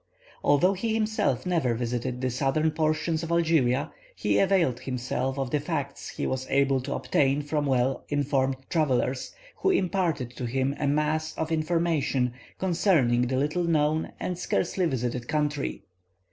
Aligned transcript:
Although 0.43 0.73
he 0.73 0.95
himself 0.95 1.45
never 1.45 1.75
visited 1.75 2.21
the 2.21 2.31
southern 2.31 2.71
portion 2.71 3.13
of 3.21 3.31
Algeria, 3.31 3.91
he 4.15 4.39
availed 4.39 4.79
himself 4.79 5.37
of 5.37 5.51
the 5.51 5.59
facts 5.59 6.09
he 6.09 6.25
was 6.25 6.47
able 6.49 6.81
to 6.81 6.95
obtain 6.95 7.43
from 7.43 7.67
well 7.67 8.03
informed 8.09 8.55
travellers, 8.67 9.31
who 9.57 9.69
imparted 9.69 10.31
to 10.31 10.45
him 10.45 10.73
a 10.79 10.87
mass 10.87 11.37
of 11.37 11.51
information 11.51 12.33
concerning 12.57 13.27
the 13.27 13.37
little 13.37 13.65
known 13.65 14.11
and 14.19 14.39
scarcely 14.39 14.87
visited 14.87 15.27
country. 15.27 15.83